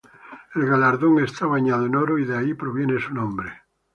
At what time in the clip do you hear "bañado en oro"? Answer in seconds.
1.45-2.17